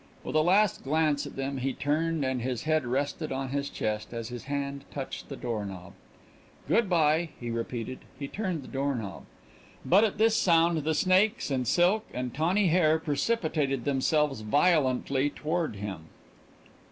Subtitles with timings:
[0.23, 4.15] With a last glance at them he turned and his head rested on his chest
[4.15, 5.93] as his hand touched the door knob.
[6.67, 7.99] "Good by," he repeated.
[8.17, 9.25] He turned the door knob.
[9.85, 15.75] But at this sound the snakes and silk and tawny hair precipitated themselves violently toward
[15.75, 16.07] him.